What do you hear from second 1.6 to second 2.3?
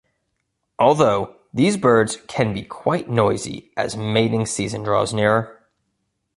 birds